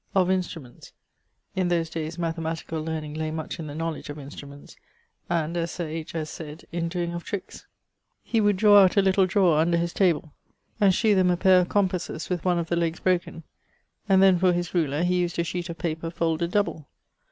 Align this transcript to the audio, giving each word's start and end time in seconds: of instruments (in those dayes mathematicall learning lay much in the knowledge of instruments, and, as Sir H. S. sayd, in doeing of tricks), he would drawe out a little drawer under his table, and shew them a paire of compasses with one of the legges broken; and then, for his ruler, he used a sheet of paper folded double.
of 0.15 0.31
instruments 0.31 0.93
(in 1.55 1.67
those 1.67 1.87
dayes 1.87 2.17
mathematicall 2.17 2.83
learning 2.83 3.13
lay 3.13 3.29
much 3.29 3.59
in 3.59 3.67
the 3.67 3.75
knowledge 3.75 4.09
of 4.09 4.17
instruments, 4.17 4.75
and, 5.29 5.55
as 5.55 5.69
Sir 5.69 5.85
H. 5.87 6.15
S. 6.15 6.27
sayd, 6.31 6.65
in 6.71 6.89
doeing 6.89 7.13
of 7.13 7.23
tricks), 7.23 7.67
he 8.23 8.41
would 8.41 8.57
drawe 8.57 8.83
out 8.85 8.97
a 8.97 9.01
little 9.03 9.27
drawer 9.27 9.59
under 9.59 9.77
his 9.77 9.93
table, 9.93 10.33
and 10.79 10.91
shew 10.95 11.13
them 11.13 11.29
a 11.29 11.37
paire 11.37 11.59
of 11.59 11.69
compasses 11.69 12.31
with 12.31 12.43
one 12.43 12.57
of 12.57 12.67
the 12.67 12.75
legges 12.75 12.99
broken; 13.01 13.43
and 14.09 14.23
then, 14.23 14.39
for 14.39 14.53
his 14.53 14.73
ruler, 14.73 15.03
he 15.03 15.19
used 15.19 15.37
a 15.37 15.43
sheet 15.43 15.69
of 15.69 15.77
paper 15.77 16.09
folded 16.09 16.49
double. 16.49 16.87